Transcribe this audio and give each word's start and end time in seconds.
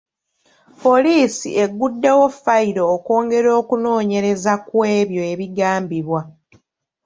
Poliisi 0.81 1.49
egguddewo 1.63 2.23
fayiro 2.43 2.83
okwongera 2.95 3.49
okunoonyereza 3.61 4.53
ku 4.67 4.77
ebyo 4.99 5.21
ebigambibwa. 5.31 6.21